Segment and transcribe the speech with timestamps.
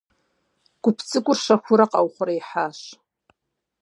[0.83, 2.79] Гуп цӀыкӀур щэхуурэ къаухъуреихьащ.